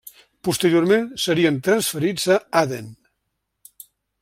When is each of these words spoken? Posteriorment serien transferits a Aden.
Posteriorment 0.47 1.05
serien 1.25 1.59
transferits 1.67 2.27
a 2.37 2.39
Aden. 2.65 2.91